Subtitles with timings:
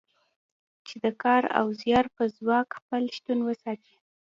[0.87, 3.95] چې د کار او زیار په ځواک خپل شتون وساتي.